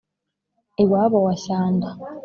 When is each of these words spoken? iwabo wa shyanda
iwabo 0.83 1.17
wa 1.25 1.33
shyanda 1.43 1.87